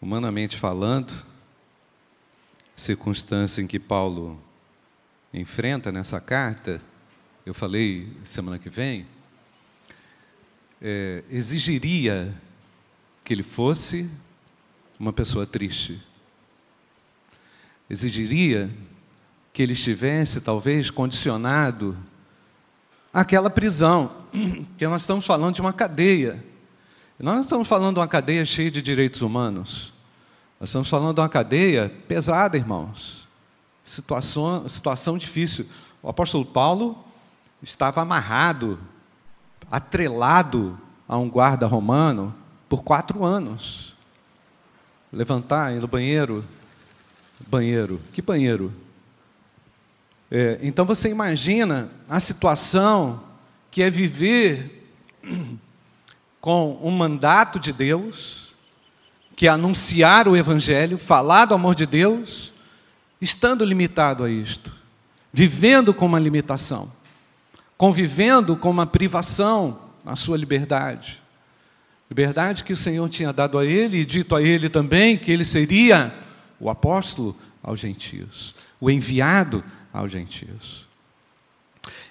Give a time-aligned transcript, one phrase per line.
[0.00, 1.12] humanamente falando,
[2.76, 4.40] circunstância em que Paulo
[5.34, 6.80] enfrenta nessa carta,
[7.44, 9.06] eu falei semana que vem,
[10.80, 12.34] é, exigiria
[13.24, 14.08] que ele fosse
[14.98, 16.00] uma pessoa triste.
[17.90, 18.70] Exigiria
[19.52, 21.96] que ele estivesse, talvez, condicionado
[23.12, 24.24] àquela prisão,
[24.78, 26.44] que nós estamos falando de uma cadeia.
[27.18, 29.92] Nós não estamos falando de uma cadeia cheia de direitos humanos.
[30.60, 33.26] Nós estamos falando de uma cadeia pesada, irmãos.
[33.82, 35.66] Situação, situação difícil.
[36.00, 36.96] O apóstolo Paulo
[37.60, 38.78] estava amarrado,
[39.68, 40.78] atrelado
[41.08, 42.32] a um guarda romano
[42.68, 43.96] por quatro anos.
[45.12, 46.44] Levantar, ir no banheiro.
[47.48, 48.00] Banheiro.
[48.12, 48.72] Que banheiro?
[50.30, 53.24] É, então você imagina a situação
[53.72, 54.88] que é viver
[56.40, 58.54] com um mandato de Deus,
[59.34, 62.52] que é anunciar o Evangelho, falar do amor de Deus,
[63.20, 64.72] estando limitado a isto,
[65.32, 66.90] vivendo com uma limitação,
[67.76, 71.22] convivendo com uma privação na sua liberdade.
[72.10, 75.44] Liberdade que o Senhor tinha dado a ele e dito a ele também que ele
[75.44, 76.12] seria
[76.58, 80.86] o apóstolo aos gentios, o enviado aos gentios.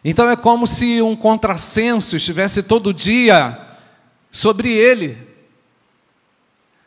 [0.04, 3.67] Então é como se um contrassenso estivesse todo dia
[4.38, 5.18] sobre ele.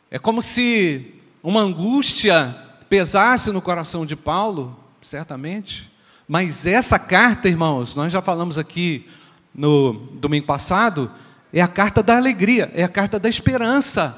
[0.09, 2.55] É como se uma angústia
[2.87, 5.91] pesasse no coração de Paulo, certamente.
[6.25, 9.05] Mas essa carta, irmãos, nós já falamos aqui
[9.53, 11.11] no domingo passado,
[11.51, 14.17] é a carta da alegria, é a carta da esperança.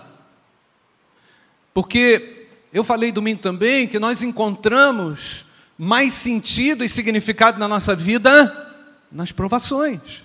[1.73, 8.75] Porque eu falei domingo também que nós encontramos mais sentido e significado na nossa vida
[9.11, 10.23] nas provações.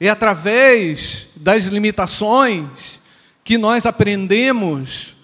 [0.00, 3.00] É através das limitações
[3.42, 5.16] que nós aprendemos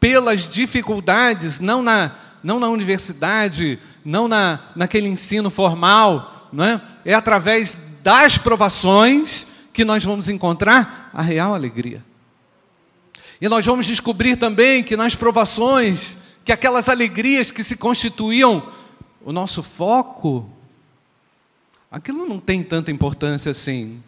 [0.00, 6.80] pelas dificuldades, não na, não na universidade, não na, naquele ensino formal, não é?
[7.04, 12.04] é através das provações que nós vamos encontrar a real alegria.
[13.40, 18.62] E nós vamos descobrir também que nas provações, que aquelas alegrias que se constituíam
[19.24, 20.50] o nosso foco,
[21.90, 24.02] aquilo não tem tanta importância assim.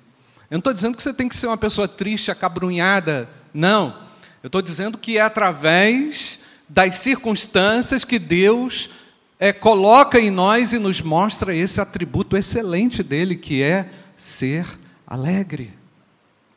[0.51, 3.97] Eu não estou dizendo que você tem que ser uma pessoa triste, acabrunhada, não.
[4.43, 8.91] Eu estou dizendo que é através das circunstâncias que Deus
[9.39, 14.67] é, coloca em nós e nos mostra esse atributo excelente dele, que é ser
[15.07, 15.73] alegre.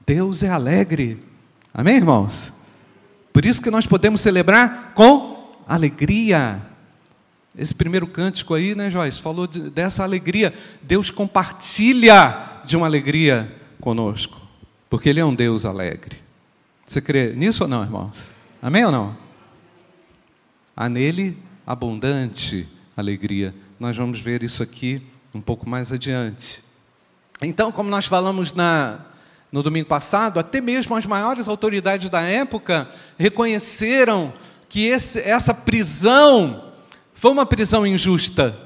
[0.03, 1.24] Deus é alegre.
[1.72, 2.52] Amém, irmãos?
[3.32, 6.59] Por isso que nós podemos celebrar com alegria.
[7.56, 10.52] Esse primeiro cântico aí, né, Joyce, falou de, dessa alegria.
[10.82, 14.40] Deus compartilha de uma alegria conosco,
[14.90, 16.18] porque Ele é um Deus alegre.
[16.88, 18.34] Você crê nisso ou não, irmãos?
[18.62, 19.18] Amém ou não?
[20.74, 23.54] Há nele abundante alegria.
[23.78, 25.06] Nós vamos ver isso aqui
[25.36, 26.64] um pouco mais adiante.
[27.42, 29.00] Então, como nós falamos na,
[29.52, 32.90] no domingo passado, até mesmo as maiores autoridades da época
[33.20, 34.32] reconheceram
[34.70, 36.72] que esse, essa prisão
[37.14, 38.58] foi uma prisão injusta.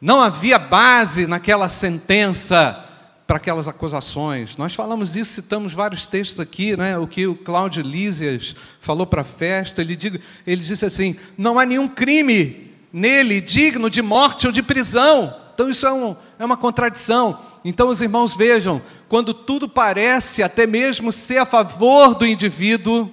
[0.00, 2.83] Não havia base naquela sentença
[3.26, 4.56] para aquelas acusações.
[4.56, 6.98] Nós falamos isso, citamos vários textos aqui, né?
[6.98, 9.80] o que o Cláudio Lísias falou para a festa.
[9.80, 14.62] Ele, diga, ele disse assim: não há nenhum crime nele digno de morte ou de
[14.62, 15.34] prisão.
[15.54, 17.38] Então isso é, um, é uma contradição.
[17.64, 23.10] Então os irmãos vejam, quando tudo parece até mesmo ser a favor do indivíduo,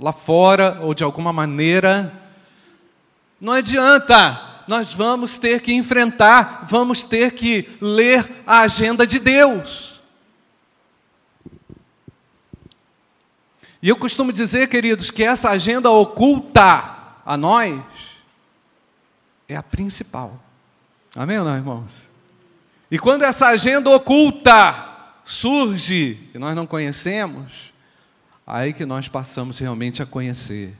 [0.00, 2.12] lá fora ou de alguma maneira,
[3.38, 10.00] não adianta, nós vamos ter que enfrentar, vamos ter que ler a agenda de Deus.
[13.82, 16.84] E eu costumo dizer, queridos, que essa agenda oculta
[17.26, 17.82] a nós
[19.48, 20.40] é a principal.
[21.16, 22.08] Amém ou não, irmãos?
[22.88, 24.88] E quando essa agenda oculta
[25.24, 27.72] surge e nós não conhecemos,
[28.46, 30.78] aí que nós passamos realmente a conhecer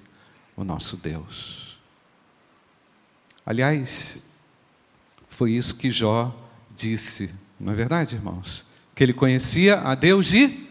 [0.57, 1.70] o nosso Deus.
[3.51, 4.23] Aliás,
[5.29, 6.33] foi isso que Jó
[6.73, 8.65] disse, não é verdade, irmãos?
[8.95, 10.69] Que ele conhecia a Deus de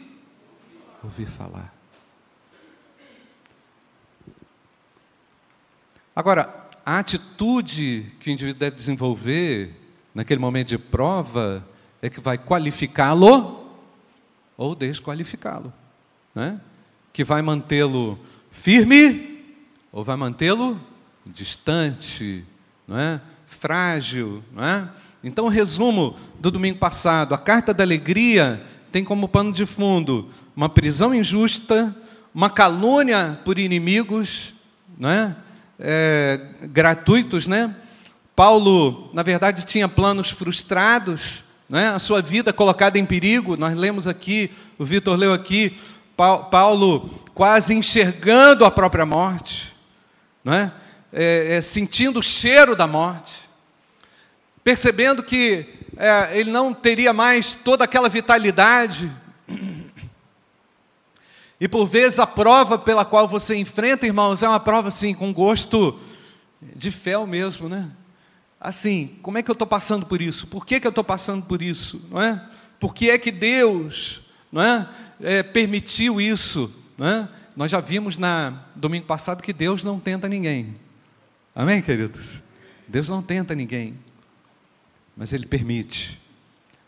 [1.04, 1.76] ouvir falar.
[6.16, 9.76] Agora, a atitude que o indivíduo deve desenvolver
[10.16, 11.68] naquele momento de prova
[12.02, 13.78] é que vai qualificá-lo
[14.56, 15.74] ou desqualificá-lo.
[16.34, 16.62] Né?
[17.12, 18.18] Que vai mantê-lo
[18.50, 19.44] firme
[19.92, 20.80] ou vai mantê-lo
[21.26, 22.46] distante,
[22.90, 23.22] não é?
[23.48, 24.44] frágil.
[24.52, 24.90] Não é?
[25.24, 30.68] Então, resumo do domingo passado: a carta da alegria tem como pano de fundo uma
[30.68, 31.96] prisão injusta,
[32.34, 34.56] uma calúnia por inimigos,
[34.98, 35.36] né?
[35.80, 37.74] É, gratuitos, né?
[38.36, 41.90] Paulo, na verdade, tinha planos frustrados, né?
[41.90, 43.56] a sua vida colocada em perigo.
[43.56, 45.78] Nós lemos aqui, o Vitor leu aqui,
[46.18, 49.74] Paulo quase enxergando a própria morte,
[50.44, 50.72] né?
[51.12, 53.50] É, é, sentindo o cheiro da morte,
[54.64, 55.66] percebendo que
[55.98, 59.12] é, ele não teria mais toda aquela vitalidade,
[61.60, 65.34] e por vezes a prova pela qual você enfrenta, irmãos, é uma prova assim, com
[65.34, 66.00] gosto
[66.76, 67.92] de fel mesmo, né?
[68.60, 70.48] Assim, como é que eu estou passando por isso?
[70.48, 72.02] Por que, que eu estou passando por isso?
[72.10, 72.42] Não é?
[72.80, 74.22] Por que é que Deus
[74.52, 74.88] não é,
[75.22, 76.74] é permitiu isso?
[76.98, 77.30] Não é?
[77.56, 80.76] Nós já vimos na domingo passado que Deus não tenta ninguém.
[81.60, 82.42] Amém, queridos?
[82.88, 84.00] Deus não tenta ninguém,
[85.14, 86.18] mas Ele permite,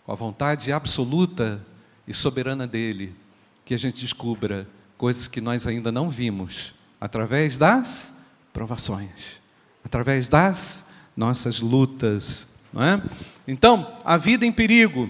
[0.05, 1.61] com a vontade absoluta
[2.07, 3.13] e soberana dEle,
[3.65, 4.65] que a gente descubra
[4.97, 8.23] coisas que nós ainda não vimos através das
[8.53, 9.41] provações,
[9.83, 10.85] através das
[11.17, 13.03] nossas lutas, não é?
[13.45, 15.09] Então, a vida em perigo.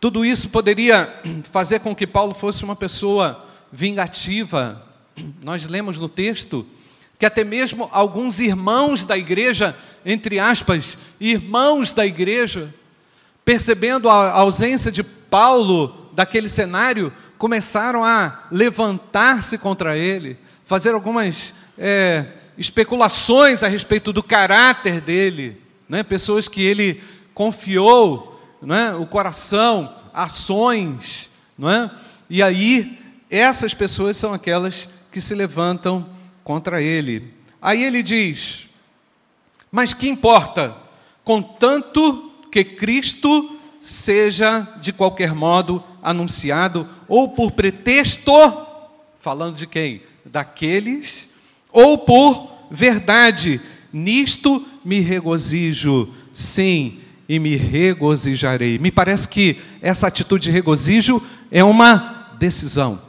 [0.00, 1.12] Tudo isso poderia
[1.50, 4.86] fazer com que Paulo fosse uma pessoa vingativa.
[5.42, 6.64] Nós lemos no texto
[7.20, 9.76] que até mesmo alguns irmãos da igreja,
[10.06, 12.74] entre aspas, irmãos da igreja,
[13.44, 22.24] percebendo a ausência de Paulo daquele cenário, começaram a levantar-se contra ele, fazer algumas é,
[22.56, 26.02] especulações a respeito do caráter dele, né?
[26.02, 27.02] pessoas que ele
[27.34, 28.94] confiou né?
[28.94, 31.90] o coração, ações, não é?
[32.30, 37.32] e aí essas pessoas são aquelas que se levantam contra ele.
[37.60, 38.68] Aí ele diz:
[39.70, 40.76] Mas que importa,
[41.24, 48.32] contanto que Cristo seja de qualquer modo anunciado, ou por pretexto,
[49.18, 50.02] falando de quem?
[50.24, 51.28] Daqueles,
[51.72, 53.60] ou por verdade.
[53.92, 58.78] Nisto me regozijo, sim, e me regozijarei.
[58.78, 63.00] Me parece que essa atitude de regozijo é uma decisão,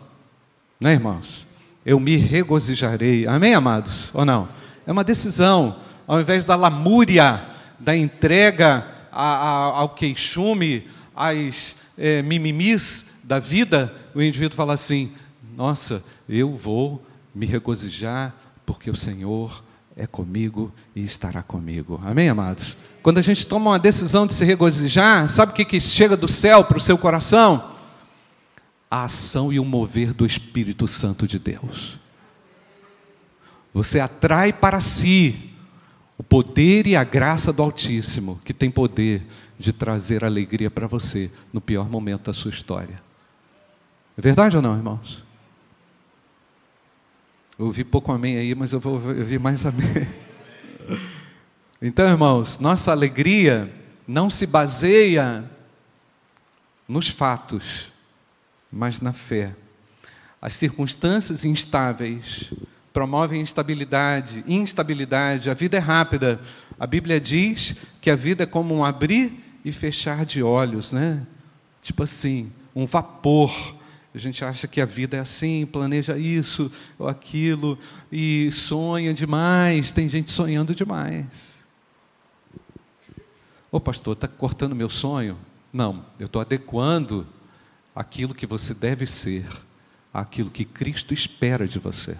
[0.79, 1.47] não é, irmãos?
[1.85, 4.11] Eu me regozijarei, amém, amados?
[4.13, 4.47] Ou não?
[4.85, 7.43] É uma decisão, ao invés da lamúria,
[7.79, 15.11] da entrega ao queixume, às é, mimimis da vida, o indivíduo fala assim:
[15.55, 18.33] Nossa, eu vou me regozijar
[18.65, 19.63] porque o Senhor
[19.95, 21.99] é comigo e estará comigo.
[22.05, 22.77] Amém, amados?
[23.01, 26.27] Quando a gente toma uma decisão de se regozijar, sabe o que, que chega do
[26.27, 27.71] céu para o seu coração?
[28.91, 31.97] A ação e o mover do Espírito Santo de Deus.
[33.73, 35.49] Você atrai para si
[36.17, 39.25] o poder e a graça do Altíssimo, que tem poder
[39.57, 43.01] de trazer alegria para você no pior momento da sua história.
[44.17, 45.23] É verdade ou não, irmãos?
[47.57, 49.87] Eu ouvi pouco amém aí, mas eu vou ouvir mais amém.
[51.81, 53.73] Então, irmãos, nossa alegria
[54.07, 55.49] não se baseia
[56.87, 57.90] nos fatos,
[58.71, 59.55] mas na fé.
[60.41, 62.51] As circunstâncias instáveis
[62.93, 65.49] promovem instabilidade, instabilidade.
[65.49, 66.39] A vida é rápida.
[66.79, 71.25] A Bíblia diz que a vida é como um abrir e fechar de olhos, né?
[71.81, 73.75] Tipo assim, um vapor.
[74.13, 77.77] A gente acha que a vida é assim, planeja isso ou aquilo
[78.11, 79.91] e sonha demais.
[79.91, 81.61] Tem gente sonhando demais.
[83.71, 85.37] Ô pastor, está cortando meu sonho?
[85.71, 87.25] Não, eu estou adequando
[87.95, 89.45] aquilo que você deve ser
[90.13, 92.17] àquilo que Cristo espera de você.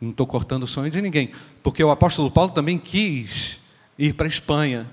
[0.00, 1.32] Não estou cortando o sonho de ninguém,
[1.62, 3.58] porque o apóstolo Paulo também quis
[3.98, 4.88] ir para a Espanha,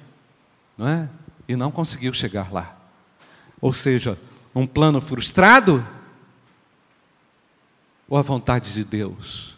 [0.77, 1.09] não é?
[1.47, 2.75] E não conseguiu chegar lá.
[3.61, 4.17] Ou seja,
[4.53, 5.85] um plano frustrado
[8.07, 9.55] ou a vontade de Deus.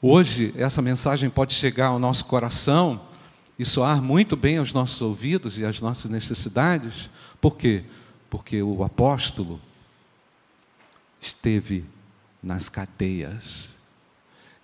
[0.00, 3.00] Hoje, essa mensagem pode chegar ao nosso coração
[3.58, 7.08] e soar muito bem aos nossos ouvidos e às nossas necessidades.
[7.40, 7.84] Por quê?
[8.28, 9.60] Porque o apóstolo
[11.20, 11.84] esteve
[12.42, 13.78] nas cadeias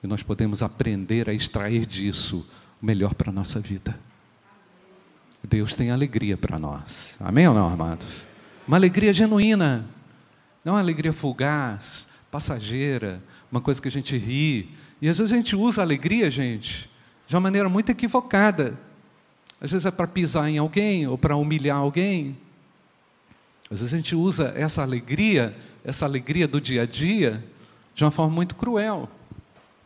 [0.02, 2.46] e nós podemos aprender a extrair disso
[2.80, 3.98] o melhor para a nossa vida.
[5.42, 7.14] Deus tem alegria para nós.
[7.18, 8.26] Amém ou não, amados?
[8.66, 9.86] Uma alegria genuína,
[10.64, 14.70] não uma alegria fugaz, passageira, uma coisa que a gente ri.
[15.00, 16.89] E às vezes a gente usa alegria, gente,
[17.30, 18.76] de uma maneira muito equivocada.
[19.60, 22.36] Às vezes é para pisar em alguém ou para humilhar alguém.
[23.70, 27.44] Às vezes a gente usa essa alegria, essa alegria do dia a dia,
[27.94, 29.08] de uma forma muito cruel.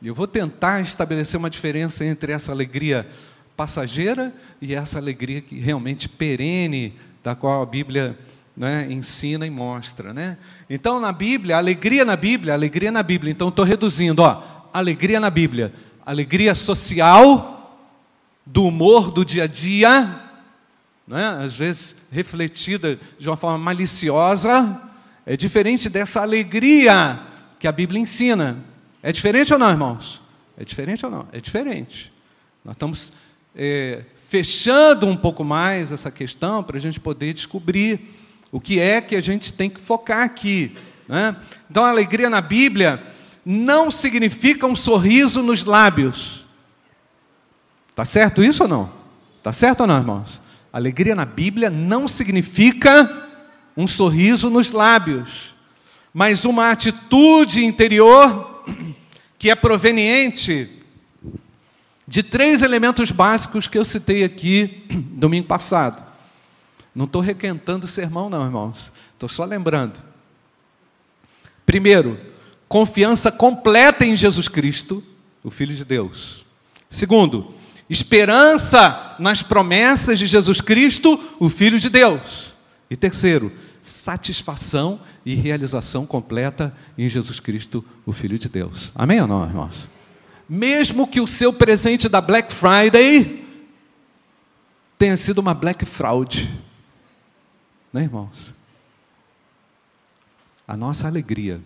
[0.01, 3.07] E eu vou tentar estabelecer uma diferença entre essa alegria
[3.55, 8.19] passageira e essa alegria que realmente perene, da qual a Bíblia
[8.57, 10.15] né, ensina e mostra.
[10.15, 10.39] Né?
[10.71, 13.31] Então, na Bíblia, alegria na Bíblia, alegria na Bíblia.
[13.31, 15.75] Então, estou reduzindo, ó, alegria na Bíblia.
[16.05, 17.55] Alegria social,
[18.45, 20.21] do humor do dia a dia,
[21.07, 24.81] né, às vezes refletida de uma forma maliciosa,
[25.27, 27.19] é diferente dessa alegria
[27.59, 28.59] que a Bíblia ensina.
[29.03, 30.23] É diferente ou não, irmãos?
[30.57, 31.27] É diferente ou não?
[31.33, 32.13] É diferente.
[32.65, 33.13] Nós estamos
[33.57, 38.01] é, fechando um pouco mais essa questão para a gente poder descobrir
[38.53, 40.77] o que é que a gente tem que focar aqui.
[41.09, 41.35] Né?
[41.71, 43.03] Então, a alegria na Bíblia
[43.45, 46.45] não significa um sorriso nos lábios.
[47.95, 48.93] Tá certo isso ou não?
[49.43, 50.41] Tá certo ou não, irmãos?
[50.73, 53.29] Alegria na Bíblia não significa
[53.77, 55.55] um sorriso nos lábios,
[56.13, 58.65] mas uma atitude interior
[59.39, 60.71] que é proveniente
[62.07, 66.03] de três elementos básicos que eu citei aqui domingo passado.
[66.95, 68.93] Não estou requentando o sermão, não, irmãos.
[69.13, 70.01] Estou só lembrando.
[71.67, 72.19] Primeiro,
[72.69, 75.03] confiança completa em Jesus Cristo,
[75.43, 76.45] o Filho de Deus.
[76.89, 77.53] Segundo,
[77.89, 82.57] esperança nas promessas de Jesus Cristo, o Filho de Deus.
[82.91, 83.53] E terceiro,
[83.83, 88.93] satisfação e realização completa em Jesus Cristo, o Filho de Deus.
[88.95, 89.89] Amém ou não, irmãos?
[90.49, 93.45] Mesmo que o seu presente da Black Friday
[94.99, 96.51] tenha sido uma Black Fraud.
[97.93, 98.55] Né, irmãos?
[100.67, 101.61] A nossa alegria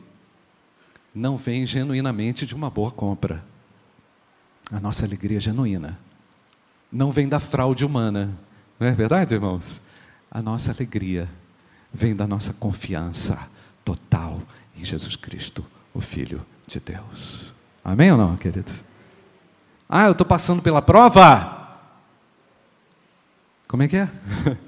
[1.19, 3.45] não vem genuinamente de uma boa compra.
[4.71, 5.99] A nossa alegria é genuína
[6.91, 8.31] não vem da fraude humana.
[8.81, 9.81] Não é verdade, irmãos?
[10.31, 11.29] A nossa alegria
[11.93, 13.49] vem da nossa confiança
[13.85, 14.43] total
[14.77, 17.53] em Jesus Cristo, o Filho de Deus.
[17.85, 18.85] Amém ou não, queridos?
[19.89, 21.57] Ah, eu estou passando pela prova.
[23.67, 24.09] Como é que é?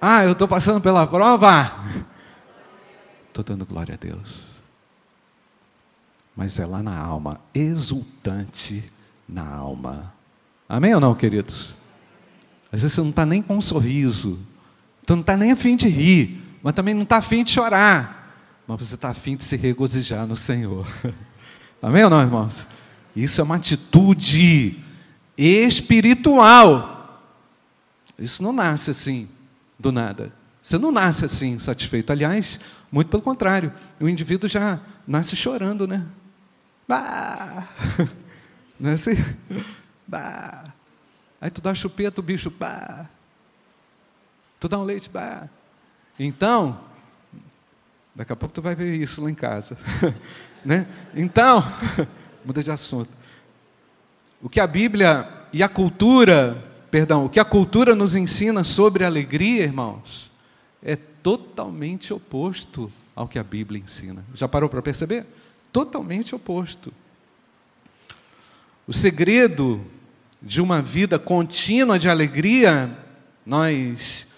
[0.00, 1.84] ah, eu estou passando pela prova.
[3.28, 4.47] Estou dando glória a Deus.
[6.38, 8.84] Mas é lá na alma, exultante
[9.28, 10.14] na alma.
[10.68, 11.74] Amém ou não, queridos?
[12.70, 14.38] Às vezes você não está nem com um sorriso,
[15.04, 18.78] você não está nem afim de rir, mas também não está afim de chorar, mas
[18.78, 20.86] você está afim de se regozijar no Senhor.
[21.82, 22.68] Amém ou não, irmãos?
[23.16, 24.78] Isso é uma atitude
[25.36, 27.20] espiritual.
[28.16, 29.28] Isso não nasce assim,
[29.76, 30.32] do nada.
[30.62, 32.12] Você não nasce assim, satisfeito.
[32.12, 32.60] Aliás,
[32.92, 36.06] muito pelo contrário, o indivíduo já nasce chorando, né?
[36.88, 37.66] Ah!
[38.80, 39.12] Não é assim?
[40.06, 40.64] Bah.
[41.40, 43.08] Aí tu dá chupeta, o bicho, bah.
[44.58, 45.48] Tu dá um leite, bah.
[46.18, 46.80] Então,
[48.14, 49.76] daqui a pouco tu vai ver isso lá em casa.
[50.64, 50.86] né?
[51.14, 51.62] Então,
[52.44, 53.10] muda de assunto.
[54.40, 59.04] O que a Bíblia e a cultura, perdão, o que a cultura nos ensina sobre
[59.04, 60.30] alegria, irmãos,
[60.82, 64.24] é totalmente oposto ao que a Bíblia ensina.
[64.34, 65.26] Já parou para perceber?
[65.72, 66.92] Totalmente oposto.
[68.86, 69.84] O segredo
[70.40, 72.96] de uma vida contínua de alegria,
[73.44, 74.28] nós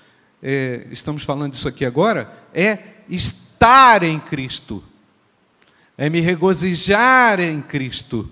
[0.43, 4.83] é, estamos falando disso aqui agora, é estar em Cristo,
[5.97, 8.29] é me regozijar em Cristo,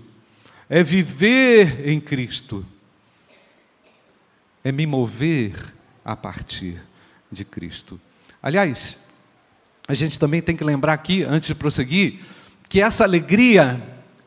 [0.67, 2.65] é viver em Cristo,
[4.63, 6.81] é me mover a partir
[7.31, 7.99] de Cristo.
[8.41, 8.97] Aliás,
[9.87, 12.19] a gente também tem que lembrar aqui, antes de prosseguir,
[12.69, 13.81] que essa alegria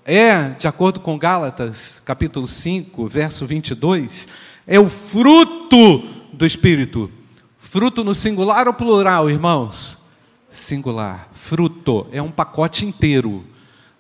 [0.05, 4.27] é, de acordo com Gálatas, capítulo 5, verso 22,
[4.67, 6.01] é o fruto
[6.33, 7.09] do Espírito.
[7.57, 9.97] Fruto no singular ou plural, irmãos?
[10.51, 11.29] Singular.
[11.33, 12.09] Fruto.
[12.11, 13.45] É um pacote inteiro.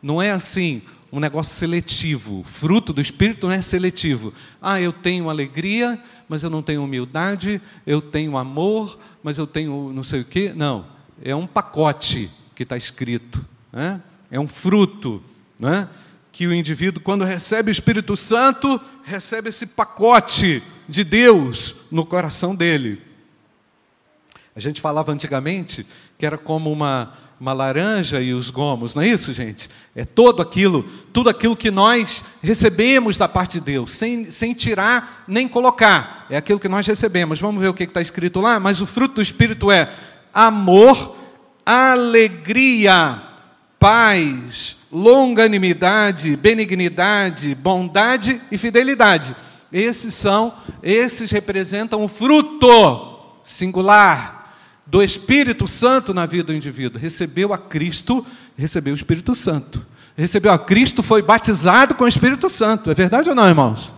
[0.02, 0.82] Não é assim,
[1.12, 2.42] um negócio seletivo.
[2.42, 4.34] Fruto do Espírito não é seletivo.
[4.61, 5.96] Ah, eu tenho alegria,
[6.28, 7.62] mas eu não tenho humildade.
[7.87, 10.52] Eu tenho amor, mas eu tenho não sei o quê.
[10.54, 10.84] Não.
[11.22, 13.46] É um pacote que está escrito.
[13.72, 14.02] Né?
[14.33, 15.23] É um fruto
[15.61, 15.87] né?
[16.33, 22.55] que o indivíduo, quando recebe o Espírito Santo, recebe esse pacote de Deus no coração
[22.55, 23.03] dele.
[24.57, 25.87] A gente falava antigamente
[26.17, 29.69] que era como uma, uma laranja e os gomos, não é isso, gente?
[29.95, 35.25] É todo aquilo, tudo aquilo que nós recebemos da parte de Deus, sem, sem tirar
[35.29, 36.27] nem colocar.
[36.31, 37.39] É aquilo que nós recebemos.
[37.39, 38.59] Vamos ver o que está escrito lá?
[38.59, 39.93] Mas o fruto do Espírito é
[40.33, 41.17] amor,
[41.67, 43.32] alegria,
[43.83, 49.35] paz, longanimidade, benignidade, bondade e fidelidade.
[49.73, 54.55] Esses são, esses representam o fruto singular
[54.87, 57.01] do Espírito Santo na vida do indivíduo.
[57.01, 58.25] Recebeu a Cristo,
[58.57, 59.85] recebeu o Espírito Santo.
[60.17, 62.89] Recebeu a Cristo, foi batizado com o Espírito Santo.
[62.89, 63.93] É verdade ou não, irmãos?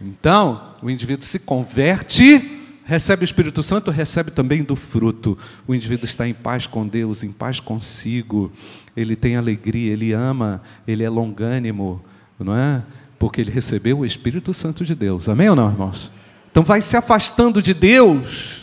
[0.00, 5.38] Então, o indivíduo se converte recebe o Espírito Santo, recebe também do fruto.
[5.66, 8.52] O indivíduo está em paz com Deus, em paz consigo.
[8.96, 12.02] Ele tem alegria, ele ama, ele é longânimo,
[12.38, 12.82] não é?
[13.18, 15.28] Porque ele recebeu o Espírito Santo de Deus.
[15.28, 16.10] Amém ou não, irmãos?
[16.50, 18.62] Então vai se afastando de Deus.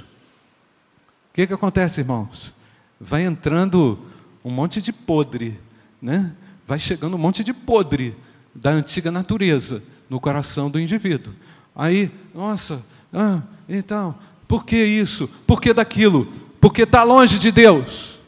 [1.32, 2.54] O que, que acontece, irmãos?
[3.00, 3.98] Vai entrando
[4.44, 5.60] um monte de podre,
[6.02, 6.34] né?
[6.68, 8.16] Vai chegando um monte de podre
[8.54, 11.34] da antiga natureza no coração do indivíduo.
[11.76, 14.16] Aí, nossa, ah, então,
[14.48, 15.28] por que isso?
[15.46, 16.26] Por que daquilo?
[16.60, 18.20] Porque está longe de Deus.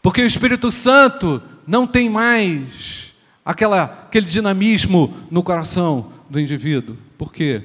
[0.00, 3.12] Porque o Espírito Santo não tem mais
[3.44, 6.96] aquela, aquele dinamismo no coração do indivíduo.
[7.18, 7.62] Por quê?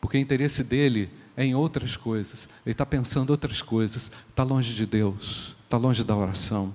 [0.00, 2.48] Porque o interesse dele é em outras coisas.
[2.64, 4.10] Ele está pensando outras coisas.
[4.28, 5.56] Está longe de Deus.
[5.64, 6.74] Está longe da oração.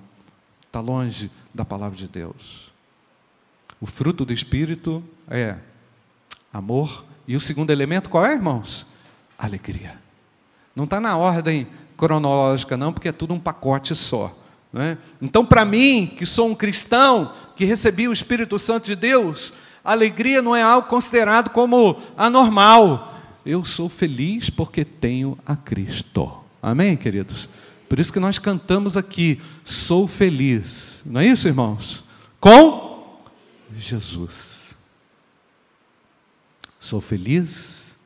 [0.66, 2.72] Está longe da palavra de Deus.
[3.80, 5.56] O fruto do Espírito é
[6.52, 7.04] amor.
[7.26, 8.86] E o segundo elemento qual é, irmãos?
[9.38, 9.98] Alegria.
[10.74, 11.66] Não está na ordem
[11.96, 14.36] cronológica, não, porque é tudo um pacote só.
[14.74, 14.96] É?
[15.22, 19.52] Então, para mim, que sou um cristão, que recebi o Espírito Santo de Deus,
[19.82, 23.14] alegria não é algo considerado como anormal.
[23.44, 26.30] Eu sou feliz porque tenho a Cristo.
[26.62, 27.48] Amém, queridos?
[27.88, 31.00] Por isso que nós cantamos aqui, sou feliz.
[31.06, 32.04] Não é isso, irmãos?
[32.40, 33.20] Com
[33.76, 34.65] Jesus.
[36.86, 37.96] Sou feliz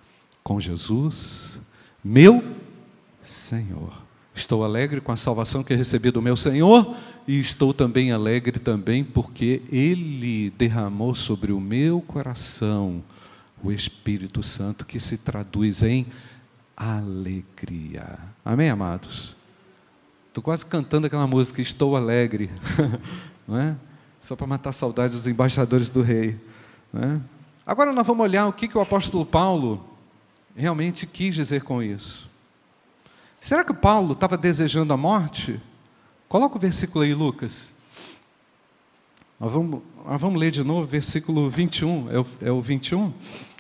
[0.43, 1.61] com Jesus,
[2.03, 2.43] meu
[3.23, 3.93] Senhor.
[4.35, 6.97] Estou alegre com a salvação que recebi do meu Senhor
[7.29, 13.05] e estou também alegre também porque ele derramou sobre o meu coração
[13.63, 16.07] o Espírito Santo que se traduz em
[16.75, 18.19] alegria.
[18.43, 19.37] Amém, amados?
[20.29, 22.49] Estou quase cantando aquela música, Estou Alegre,
[23.47, 23.77] não é?
[24.23, 26.41] Só para matar saudade dos embaixadores do rei.
[26.95, 27.40] É?
[27.67, 29.85] Agora nós vamos olhar o que, que o apóstolo Paulo
[30.57, 32.29] realmente quis dizer com isso.
[33.41, 35.61] Será que Paulo estava desejando a morte?
[36.29, 37.75] Coloca o versículo aí, Lucas.
[39.39, 42.11] Nós vamos, nós vamos ler de novo, versículo 21.
[42.11, 43.13] É o, é o 21?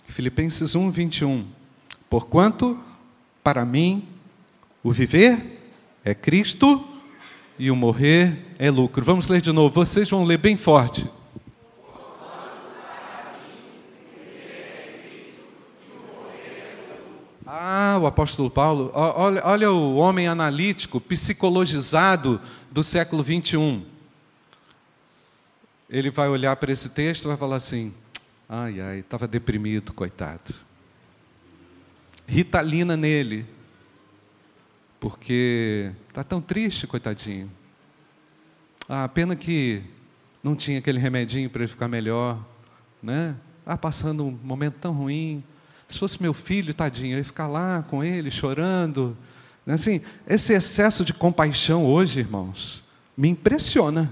[0.07, 1.47] Filipenses 1, 21.
[2.11, 2.79] Porquanto,
[3.43, 4.07] para mim,
[4.83, 5.73] o viver
[6.05, 6.85] é Cristo
[7.59, 9.05] e o morrer é lucro.
[9.05, 11.09] Vamos ler de novo, vocês vão ler bem forte.
[17.63, 23.85] Ah, o apóstolo Paulo, olha, olha o homem analítico, psicologizado do século 21.
[25.91, 27.93] Ele vai olhar para esse texto e vai falar assim:
[28.49, 30.55] Ai, ai, estava deprimido, coitado.
[32.27, 33.45] Ritalina nele,
[34.99, 37.53] porque está tão triste, coitadinho.
[38.89, 39.83] Ah, pena que
[40.43, 42.43] não tinha aquele remedinho para ele ficar melhor,
[43.03, 43.37] né?
[43.67, 45.45] Ah, passando um momento tão ruim.
[45.91, 49.17] Se fosse meu filho, tadinho, eu ia ficar lá com ele, chorando.
[49.67, 49.75] Né?
[49.75, 52.85] Assim, esse excesso de compaixão hoje, irmãos,
[53.17, 54.09] me impressiona.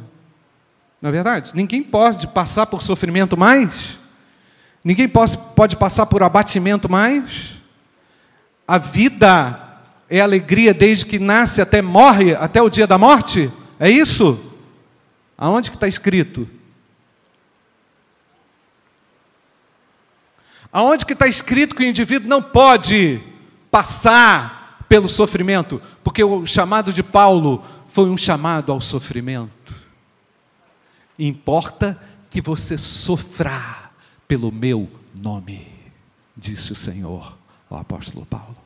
[1.00, 1.52] Não é verdade?
[1.54, 3.96] Ninguém pode passar por sofrimento mais.
[4.82, 7.54] Ninguém pode, pode passar por abatimento mais.
[8.66, 9.78] A vida
[10.10, 13.48] é alegria desde que nasce até morre, até o dia da morte?
[13.78, 14.36] É isso?
[15.38, 16.48] Aonde que está escrito?
[20.72, 23.20] Aonde que está escrito que o indivíduo não pode
[23.70, 25.81] passar pelo sofrimento?
[26.04, 29.74] Porque o chamado de Paulo foi um chamado ao sofrimento.
[31.18, 31.98] Importa
[32.31, 33.90] que você sofra
[34.26, 35.66] pelo meu nome,
[36.37, 37.37] disse o Senhor
[37.70, 38.57] ao apóstolo Paulo.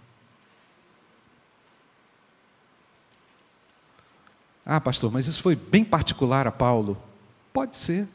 [4.65, 7.01] Ah, pastor, mas isso foi bem particular a Paulo.
[7.53, 8.07] Pode ser.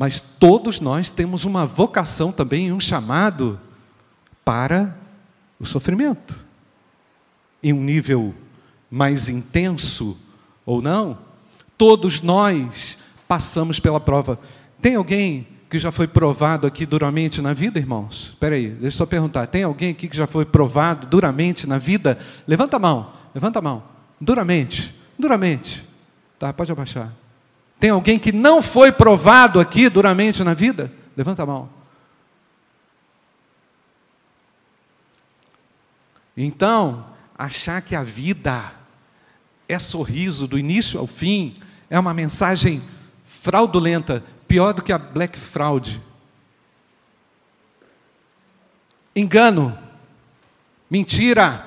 [0.00, 3.60] Mas todos nós temos uma vocação também, um chamado
[4.42, 4.96] para
[5.58, 6.42] o sofrimento.
[7.62, 8.34] Em um nível
[8.90, 10.16] mais intenso
[10.64, 11.18] ou não,
[11.76, 12.96] todos nós
[13.28, 14.40] passamos pela prova.
[14.80, 18.28] Tem alguém que já foi provado aqui duramente na vida, irmãos?
[18.28, 19.48] Espera aí, deixa eu só perguntar.
[19.48, 22.18] Tem alguém aqui que já foi provado duramente na vida?
[22.48, 23.82] Levanta a mão, levanta a mão.
[24.18, 25.84] Duramente, duramente.
[26.38, 27.19] Tá, pode abaixar.
[27.80, 30.92] Tem alguém que não foi provado aqui duramente na vida?
[31.16, 31.70] Levanta a mão.
[36.36, 38.72] Então, achar que a vida
[39.66, 41.56] é sorriso do início ao fim
[41.88, 42.82] é uma mensagem
[43.24, 46.02] fraudulenta pior do que a black fraud.
[49.16, 49.76] Engano,
[50.90, 51.66] mentira.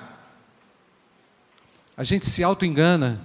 [1.97, 3.19] A gente se auto-engana,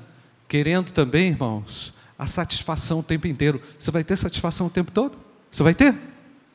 [0.48, 3.62] querendo também, irmãos, a satisfação o tempo inteiro.
[3.78, 5.16] Você vai ter satisfação o tempo todo?
[5.50, 5.96] Você vai ter?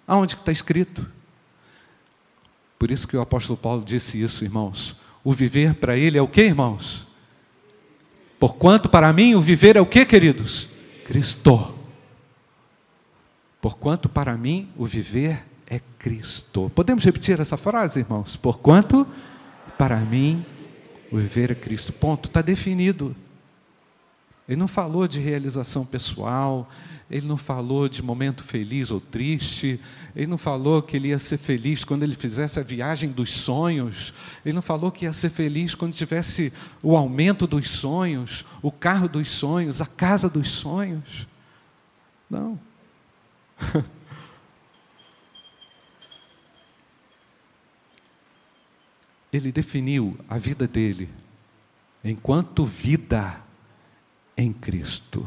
[0.05, 1.09] Aonde que está escrito?
[2.77, 4.97] Por isso que o apóstolo Paulo disse isso, irmãos.
[5.23, 7.07] O viver para ele é o que, irmãos?
[8.37, 10.67] Porquanto para mim o viver é o que, queridos?
[11.05, 11.73] Cristo.
[13.61, 16.69] Porquanto para mim o viver é Cristo.
[16.75, 18.35] Podemos repetir essa frase, irmãos?
[18.35, 19.07] Porquanto
[19.77, 20.45] para mim
[21.09, 21.93] o viver é Cristo.
[21.93, 23.15] Ponto, está definido.
[24.47, 26.69] Ele não falou de realização pessoal,
[27.09, 29.79] ele não falou de momento feliz ou triste,
[30.15, 34.13] ele não falou que ele ia ser feliz quando ele fizesse a viagem dos sonhos,
[34.43, 36.51] ele não falou que ia ser feliz quando tivesse
[36.81, 41.27] o aumento dos sonhos, o carro dos sonhos, a casa dos sonhos.
[42.29, 42.59] Não.
[49.31, 51.09] Ele definiu a vida dele
[52.03, 53.41] enquanto vida
[54.37, 55.25] em Cristo.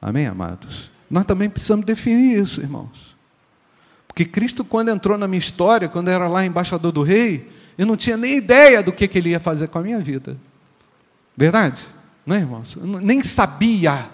[0.00, 0.90] Amém, amados?
[1.10, 3.16] Nós também precisamos definir isso, irmãos.
[4.06, 7.96] Porque Cristo, quando entrou na minha história, quando era lá embaixador do rei, eu não
[7.96, 10.36] tinha nem ideia do que, que ele ia fazer com a minha vida.
[11.36, 11.82] Verdade?
[12.26, 12.76] Não é, irmãos?
[12.76, 14.08] Eu nem sabia.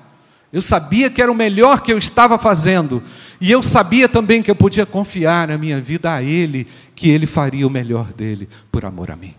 [0.53, 3.03] Eu sabia que era o melhor que eu estava fazendo.
[3.41, 7.27] E eu sabia também que eu podia confiar a minha vida a Ele, que Ele
[7.27, 9.35] faria o melhor dele por amor a mim.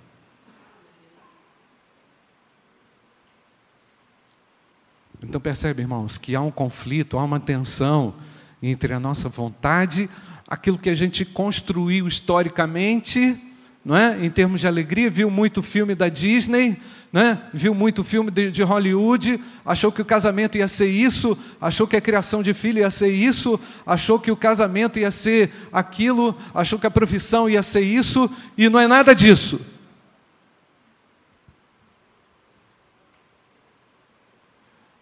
[5.22, 8.14] Então percebe, irmãos, que há um conflito, há uma tensão
[8.62, 10.10] entre a nossa vontade,
[10.48, 13.38] aquilo que a gente construiu historicamente,
[13.84, 14.24] não é?
[14.24, 16.78] Em termos de alegria, viu muito filme da Disney,
[17.12, 17.40] né?
[17.52, 21.96] Viu muito filme de, de Hollywood, achou que o casamento ia ser isso, achou que
[21.96, 26.78] a criação de filho ia ser isso, achou que o casamento ia ser aquilo, achou
[26.78, 29.60] que a profissão ia ser isso, e não é nada disso.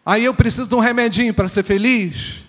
[0.06, 2.44] Aí eu preciso de um remedinho para ser feliz.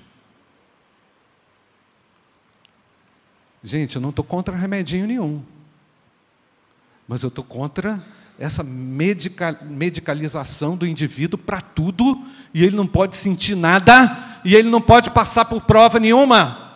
[3.65, 5.43] Gente, eu não estou contra remedinho nenhum.
[7.09, 8.05] Mas eu estou contra
[8.39, 14.69] essa medica, medicalização do indivíduo para tudo, e ele não pode sentir nada, e ele
[14.69, 16.67] não pode passar por prova nenhuma.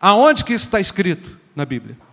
[0.00, 2.05] Aonde que isso está escrito na Bíblia?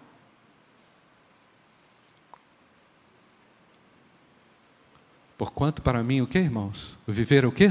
[5.43, 6.97] Porquanto para mim o que, irmãos?
[7.06, 7.65] Viver é o que?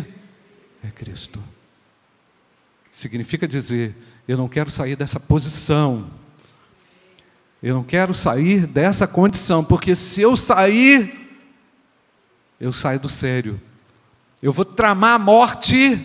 [0.85, 1.43] É Cristo.
[2.91, 3.97] Significa dizer,
[4.29, 6.11] eu não quero sair dessa posição.
[7.63, 11.35] Eu não quero sair dessa condição, porque se eu sair,
[12.61, 13.59] eu saio do sério.
[14.43, 15.99] Eu vou tramar a morte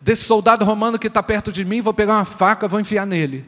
[0.00, 3.46] desse soldado romano que está perto de mim, vou pegar uma faca, vou enfiar nele.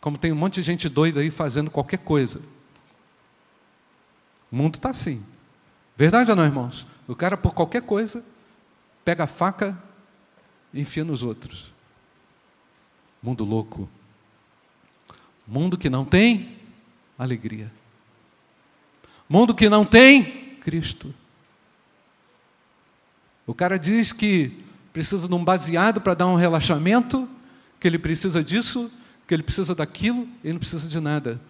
[0.00, 2.55] Como tem um monte de gente doida aí fazendo qualquer coisa.
[4.50, 5.24] O mundo está assim.
[5.96, 6.86] Verdade ou não, irmãos?
[7.08, 8.24] O cara, por qualquer coisa,
[9.04, 9.76] pega a faca
[10.72, 11.72] e enfia nos outros.
[13.22, 13.88] Mundo louco.
[15.46, 16.58] Mundo que não tem
[17.18, 17.72] alegria.
[19.28, 21.14] Mundo que não tem Cristo.
[23.46, 27.28] O cara diz que precisa de um baseado para dar um relaxamento,
[27.78, 28.90] que ele precisa disso,
[29.26, 31.40] que ele precisa daquilo, ele não precisa de nada.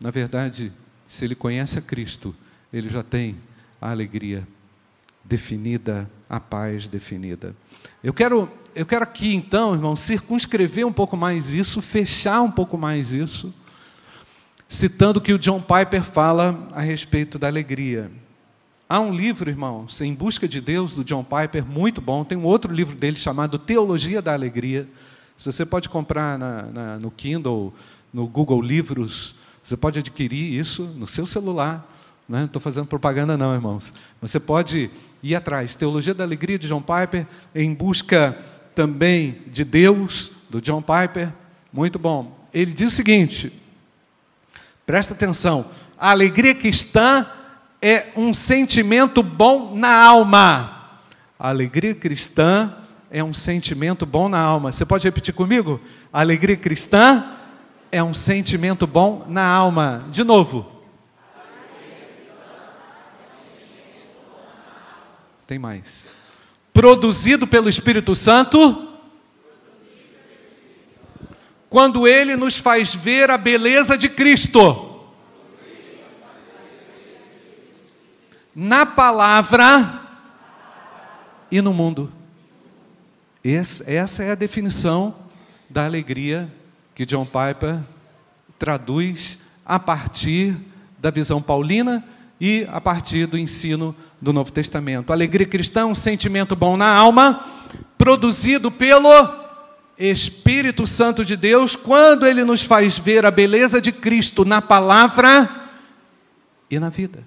[0.00, 0.72] Na verdade,
[1.06, 2.34] se ele conhece a Cristo,
[2.72, 3.36] ele já tem
[3.80, 4.46] a alegria
[5.24, 7.54] definida, a paz definida.
[8.02, 12.76] Eu quero, eu quero aqui então, irmão, circunscrever um pouco mais isso, fechar um pouco
[12.76, 13.54] mais isso,
[14.68, 18.10] citando o que o John Piper fala a respeito da alegria.
[18.88, 22.24] Há um livro, irmãos, Em Busca de Deus, do John Piper, muito bom.
[22.24, 24.88] Tem um outro livro dele chamado Teologia da Alegria.
[25.36, 27.74] Se você pode comprar na, na, no Kindle,
[28.12, 29.34] no Google Livros,
[29.66, 31.84] você pode adquirir isso no seu celular.
[32.28, 33.92] Não estou fazendo propaganda, não, irmãos.
[34.22, 34.88] Você pode
[35.20, 35.74] ir atrás.
[35.74, 38.38] Teologia da Alegria de John Piper, em busca
[38.76, 41.32] também de Deus, do John Piper.
[41.72, 42.46] Muito bom.
[42.54, 43.52] Ele diz o seguinte:
[44.86, 45.68] presta atenção.
[45.98, 47.26] A alegria cristã
[47.82, 51.00] é um sentimento bom na alma.
[51.36, 52.72] A alegria cristã
[53.10, 54.70] é um sentimento bom na alma.
[54.70, 55.80] Você pode repetir comigo?
[56.12, 57.35] A alegria cristã
[57.90, 60.04] é um sentimento bom na alma.
[60.10, 60.70] De novo.
[65.46, 66.10] Tem mais.
[66.72, 68.88] Produzido pelo Espírito Santo.
[71.70, 75.04] Quando ele nos faz ver a beleza de Cristo.
[78.54, 80.02] Na palavra
[81.50, 82.12] e no mundo.
[83.44, 85.14] Essa é a definição
[85.70, 86.52] da alegria
[86.96, 87.78] que John Piper
[88.58, 90.56] traduz a partir
[90.98, 92.02] da visão paulina
[92.40, 95.12] e a partir do ensino do Novo Testamento.
[95.12, 97.44] Alegria cristã um sentimento bom na alma,
[97.98, 99.10] produzido pelo
[99.98, 105.50] Espírito Santo de Deus, quando ele nos faz ver a beleza de Cristo na palavra
[106.70, 107.22] e na vida.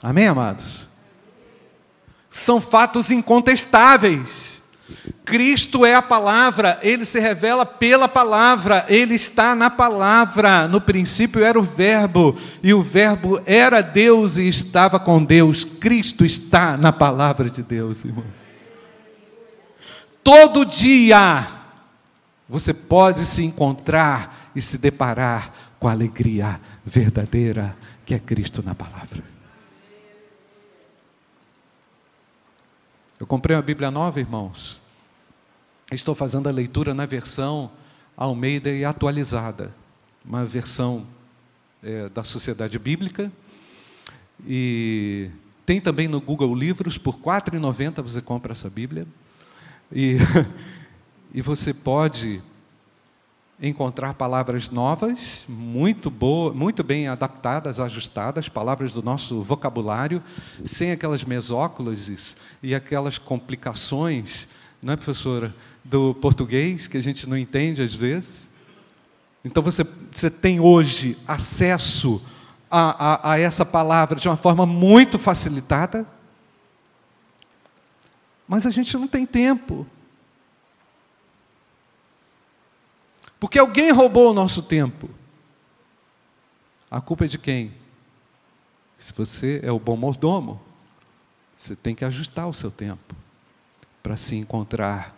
[0.00, 0.86] Amém, amados?
[2.30, 4.59] São fatos incontestáveis.
[5.24, 10.66] Cristo é a palavra, ele se revela pela palavra, ele está na palavra.
[10.66, 15.64] No princípio era o Verbo, e o Verbo era Deus e estava com Deus.
[15.64, 18.24] Cristo está na palavra de Deus, irmão.
[20.22, 21.46] Todo dia
[22.48, 28.74] você pode se encontrar e se deparar com a alegria verdadeira que é Cristo na
[28.74, 29.22] palavra.
[33.20, 34.79] Eu comprei uma Bíblia nova, irmãos.
[35.90, 37.68] Estou fazendo a leitura na versão
[38.16, 39.74] Almeida e atualizada,
[40.24, 41.04] uma versão
[41.82, 43.32] é, da Sociedade Bíblica.
[44.46, 45.30] E
[45.66, 49.04] tem também no Google Livros, por R$ 4,90 você compra essa Bíblia.
[49.90, 50.18] E,
[51.34, 52.40] e você pode
[53.60, 60.22] encontrar palavras novas, muito boas, muito bem adaptadas, ajustadas, palavras do nosso vocabulário,
[60.64, 64.48] sem aquelas mesóclises e aquelas complicações,
[64.82, 68.48] não é, professora, do português que a gente não entende às vezes.
[69.44, 72.22] Então você, você tem hoje acesso
[72.70, 76.06] a, a, a essa palavra de uma forma muito facilitada,
[78.48, 79.86] mas a gente não tem tempo.
[83.38, 85.08] Porque alguém roubou o nosso tempo.
[86.90, 87.72] A culpa é de quem?
[88.98, 90.60] Se você é o bom mordomo,
[91.56, 93.14] você tem que ajustar o seu tempo
[94.02, 95.16] para se encontrar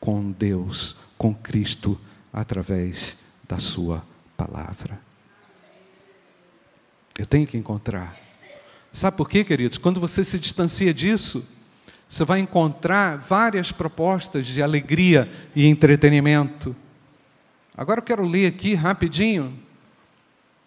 [0.00, 2.00] com Deus, com Cristo,
[2.32, 3.16] através
[3.48, 4.04] da Sua
[4.36, 5.00] palavra.
[7.18, 8.16] Eu tenho que encontrar.
[8.92, 9.78] Sabe por quê, queridos?
[9.78, 11.46] Quando você se distancia disso,
[12.08, 16.76] você vai encontrar várias propostas de alegria e entretenimento
[17.76, 19.52] Agora eu quero ler aqui rapidinho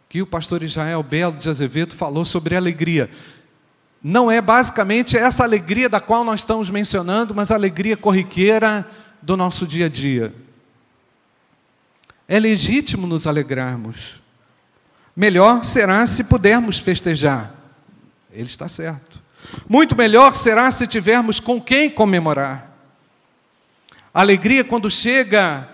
[0.09, 3.09] que o pastor Israel Belo de Azevedo falou sobre alegria.
[4.09, 8.89] Não é basicamente essa alegria da qual nós estamos mencionando, mas a alegria corriqueira
[9.21, 10.33] do nosso dia a dia.
[12.25, 14.21] É legítimo nos alegrarmos.
[15.13, 17.53] Melhor será se pudermos festejar.
[18.31, 19.21] Ele está certo.
[19.67, 22.71] Muito melhor será se tivermos com quem comemorar.
[24.13, 25.67] A alegria, quando chega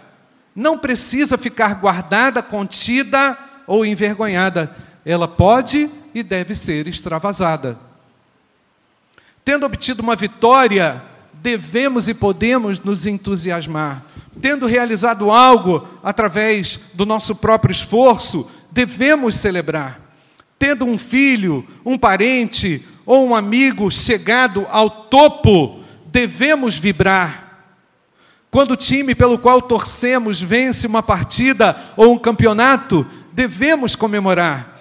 [0.55, 4.75] não precisa ficar guardada, contida ou envergonhada.
[5.05, 7.92] Ela pode e deve ser extravasada.
[9.45, 11.03] Tendo obtido uma vitória,
[11.33, 14.03] devemos e podemos nos entusiasmar.
[14.41, 19.99] Tendo realizado algo através do nosso próprio esforço, devemos celebrar.
[20.57, 27.43] Tendo um filho, um parente ou um amigo chegado ao topo, devemos vibrar.
[28.49, 34.79] Quando o time pelo qual torcemos vence uma partida ou um campeonato, devemos comemorar.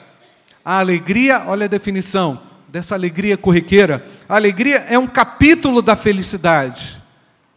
[0.64, 7.00] A alegria, olha a definição dessa alegria corriqueira: a alegria é um capítulo da felicidade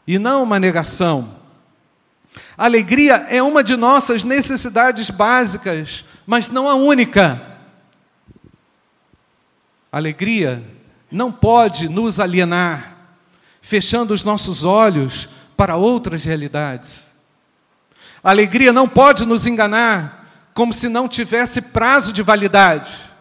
[0.06, 1.40] e não uma negação.
[2.58, 7.42] A alegria é uma de nossas necessidades básicas, mas não a única.
[9.90, 10.62] A alegria
[11.10, 12.98] não pode nos alienar,
[13.62, 17.06] fechando os nossos olhos para outras realidades.
[18.22, 23.15] A alegria não pode nos enganar como se não tivesse prazo de validade.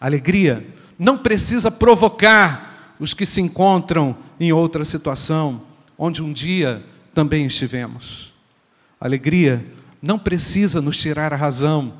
[0.00, 0.66] Alegria
[0.98, 5.62] não precisa provocar os que se encontram em outra situação,
[5.96, 6.84] onde um dia
[7.14, 8.32] também estivemos.
[9.00, 9.64] Alegria
[10.00, 11.92] não precisa nos tirar a razão,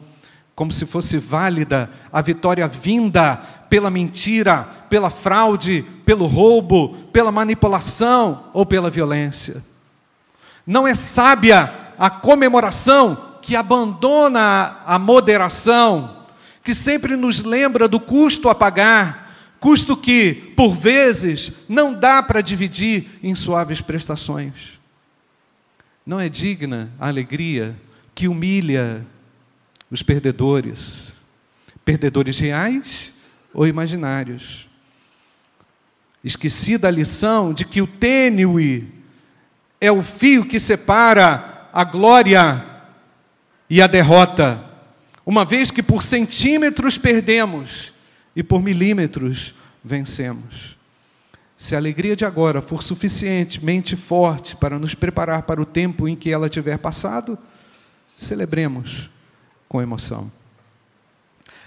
[0.54, 3.37] como se fosse válida a vitória vinda
[3.70, 9.62] pela mentira, pela fraude, pelo roubo, pela manipulação ou pela violência.
[10.66, 16.17] Não é sábia a comemoração que abandona a moderação,
[16.68, 22.42] que sempre nos lembra do custo a pagar, custo que, por vezes, não dá para
[22.42, 24.78] dividir em suaves prestações.
[26.04, 27.74] Não é digna a alegria
[28.14, 29.02] que humilha
[29.90, 31.14] os perdedores,
[31.87, 33.14] perdedores reais
[33.54, 34.68] ou imaginários.
[36.22, 38.92] Esqueci da lição de que o tênue
[39.81, 42.62] é o fio que separa a glória
[43.70, 44.67] e a derrota,
[45.29, 47.93] uma vez que por centímetros perdemos
[48.35, 50.75] e por milímetros vencemos.
[51.55, 56.17] Se a alegria de agora for suficientemente forte para nos preparar para o tempo em
[56.17, 57.38] que ela tiver passado,
[58.17, 59.11] celebremos
[59.69, 60.33] com emoção.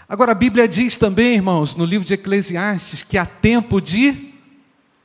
[0.09, 4.33] Agora, a Bíblia diz também, irmãos, no livro de Eclesiastes, que há tempo de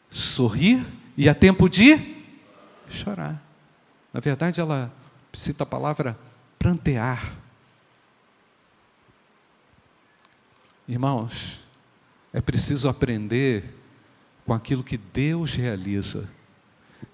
[0.09, 0.83] sorrir
[1.15, 2.01] e há tempo de
[2.89, 3.39] chorar.
[4.15, 4.91] Na verdade, ela
[5.31, 6.19] cita a palavra
[6.59, 7.45] prantear.
[10.89, 11.61] Irmãos,
[12.33, 13.75] é preciso aprender
[14.45, 16.29] com aquilo que Deus realiza.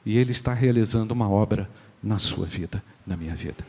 [0.04, 1.70] E Ele está realizando uma obra
[2.02, 3.66] na sua vida, na minha vida.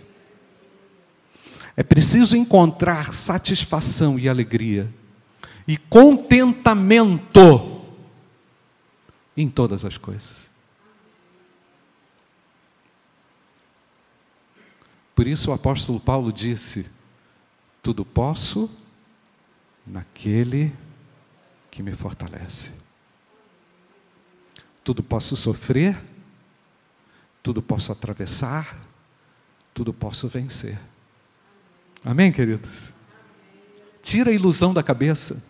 [1.75, 4.93] É preciso encontrar satisfação e alegria
[5.67, 7.81] e contentamento
[9.35, 10.51] em todas as coisas.
[15.15, 16.87] Por isso o apóstolo Paulo disse:
[17.81, 18.69] Tudo posso
[19.85, 20.73] naquele
[21.69, 22.71] que me fortalece.
[24.83, 25.99] Tudo posso sofrer,
[27.41, 28.79] tudo posso atravessar,
[29.73, 30.79] tudo posso vencer.
[32.03, 32.93] Amém, queridos?
[34.01, 35.43] Tira a ilusão da cabeça.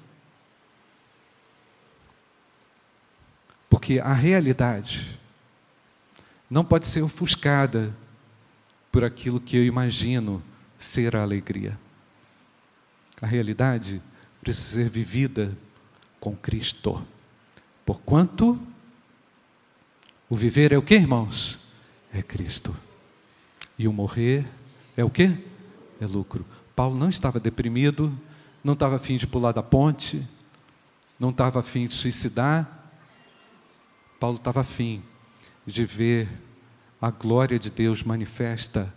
[3.70, 5.20] Porque a realidade
[6.50, 7.94] não pode ser ofuscada
[8.92, 10.44] por aquilo que eu imagino
[10.78, 11.78] ser a alegria.
[13.20, 14.02] A realidade
[14.44, 15.58] precisa ser vivida
[16.20, 17.02] com Cristo.
[17.86, 18.62] Porquanto
[20.30, 21.60] o viver é o que, irmãos?
[22.14, 22.76] É Cristo.
[23.80, 24.46] E o morrer
[24.98, 25.38] é o que?
[26.00, 26.46] É lucro.
[26.76, 28.12] Paulo não estava deprimido,
[28.64, 30.28] não estava afim de pular da ponte,
[31.20, 32.92] não estava afim de suicidar.
[34.20, 35.02] Paulo estava afim
[35.66, 36.30] de ver
[37.02, 38.94] a glória de Deus manifesta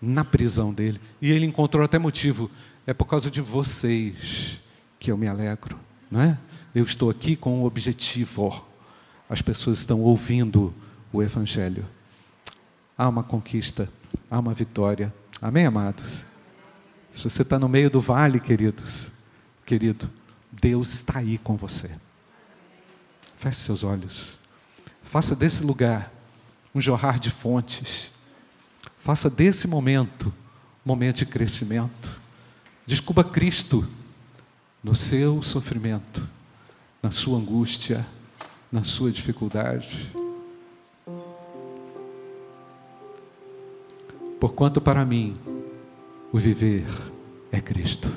[0.00, 1.00] na prisão dele.
[1.22, 2.50] E ele encontrou até motivo:
[2.86, 4.60] é por causa de vocês
[5.00, 6.38] que eu me alegro, não é?
[6.74, 8.64] Eu estou aqui com um objetivo.
[9.28, 10.72] As pessoas estão ouvindo
[11.12, 11.86] o Evangelho.
[12.96, 13.88] Há uma conquista,
[14.30, 15.12] há uma vitória.
[15.40, 16.26] Amém, amados?
[17.10, 19.10] Se você está no meio do vale, queridos,
[19.64, 20.08] querido,
[20.52, 21.90] Deus está aí com você.
[23.36, 24.38] Feche seus olhos.
[25.02, 26.12] Faça desse lugar
[26.74, 28.12] um jorrar de fontes.
[29.00, 30.32] Faça desse momento
[30.84, 32.20] um momento de crescimento.
[32.86, 33.86] Descubra Cristo
[34.82, 36.26] no seu sofrimento,
[37.02, 38.06] na sua angústia,
[38.72, 40.12] na sua dificuldade.
[44.38, 45.36] Porquanto para mim
[46.32, 46.86] o viver
[47.52, 48.10] é Cristo.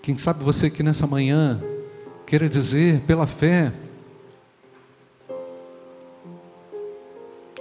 [0.00, 1.62] Quem sabe você que nessa manhã
[2.26, 3.72] queira dizer pela fé,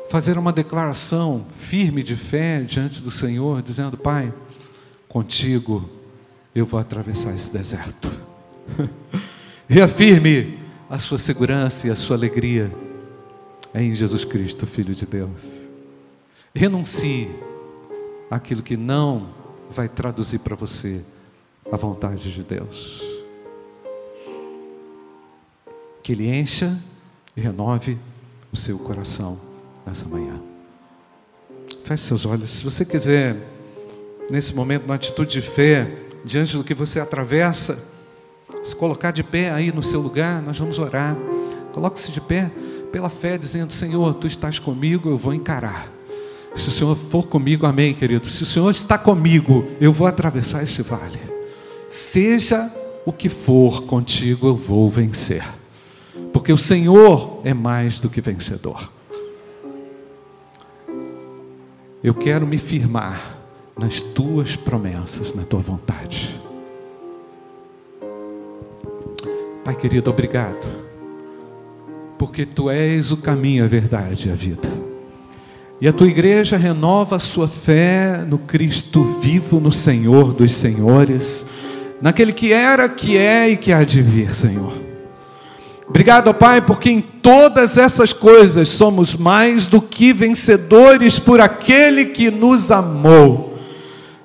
[0.10, 4.32] fazer uma declaração firme de fé diante do Senhor, dizendo: Pai,
[5.14, 5.88] contigo
[6.56, 8.12] eu vou atravessar esse deserto.
[9.70, 10.58] Reafirme
[10.90, 12.74] a sua segurança e a sua alegria
[13.76, 15.60] em Jesus Cristo, Filho de Deus.
[16.54, 17.30] Renuncie
[18.30, 19.30] aquilo que não
[19.70, 21.06] vai traduzir para você
[21.72, 23.04] a vontade de Deus.
[26.02, 26.76] Que Ele encha
[27.38, 28.00] e renove
[28.52, 29.40] o seu coração
[29.86, 30.42] nessa manhã.
[31.84, 32.52] Feche seus olhos.
[32.52, 33.53] Se você quiser,
[34.34, 35.92] nesse momento, uma atitude de fé,
[36.26, 37.92] diante do que você atravessa,
[38.64, 41.16] se colocar de pé aí no seu lugar, nós vamos orar.
[41.72, 42.50] Coloque-se de pé
[42.92, 45.88] pela fé, dizendo: Senhor, tu estás comigo, eu vou encarar.
[46.56, 48.28] Se o Senhor for comigo, amém, querido.
[48.28, 51.20] Se o Senhor está comigo, eu vou atravessar esse vale.
[51.88, 52.72] Seja
[53.06, 55.46] o que for contigo, eu vou vencer.
[56.32, 58.90] Porque o Senhor é mais do que vencedor.
[62.04, 63.33] Eu quero me firmar
[63.78, 66.40] nas tuas promessas, na tua vontade.
[69.64, 70.84] Pai querido, obrigado
[72.24, 74.70] porque tu és o caminho, a verdade e a vida.
[75.82, 81.46] E a tua igreja renova a sua fé no Cristo vivo, no Senhor dos Senhores,
[82.02, 84.72] naquele que era, que é e que há de vir, Senhor.
[85.86, 92.32] Obrigado, Pai, porque em todas essas coisas somos mais do que vencedores por aquele que
[92.32, 93.53] nos amou.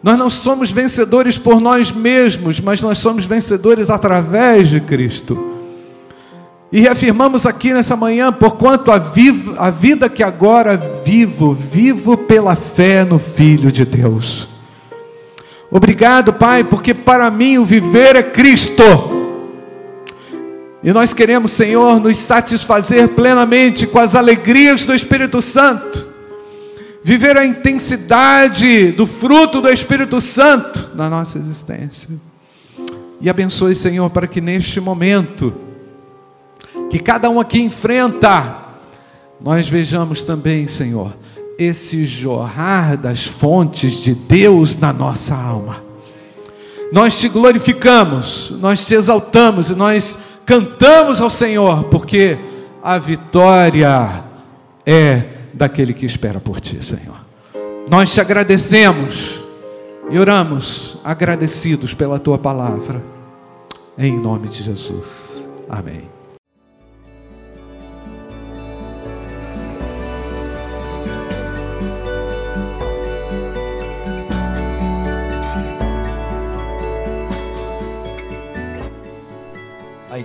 [0.08, 5.38] Nós não somos vencedores por nós mesmos, mas nós somos vencedores através de Cristo.
[6.72, 8.94] E reafirmamos aqui nessa manhã, porquanto a,
[9.58, 14.48] a vida que agora vivo, vivo pela fé no Filho de Deus.
[15.70, 18.82] Obrigado, Pai, porque para mim o viver é Cristo.
[20.82, 26.07] E nós queremos, Senhor, nos satisfazer plenamente com as alegrias do Espírito Santo,
[27.08, 32.10] viver a intensidade do fruto do Espírito Santo na nossa existência.
[33.18, 35.54] E abençoe, Senhor, para que neste momento,
[36.90, 38.58] que cada um aqui enfrenta,
[39.40, 41.16] nós vejamos também, Senhor,
[41.58, 45.82] esse jorrar das fontes de Deus na nossa alma.
[46.92, 52.36] Nós te glorificamos, nós te exaltamos e nós cantamos ao Senhor, porque
[52.82, 54.24] a vitória
[54.84, 57.16] é daquele que espera por ti, Senhor.
[57.90, 59.40] Nós te agradecemos
[60.08, 63.02] e oramos agradecidos pela tua palavra,
[63.98, 65.46] em nome de Jesus.
[65.68, 66.17] Amém.